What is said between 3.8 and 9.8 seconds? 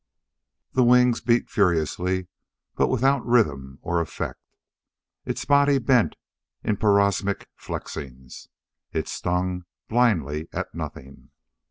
or effect. Its body bent in paroxysmic flexings. It stung